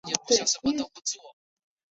[0.03, 1.31] 他是德国社会民主党的党员。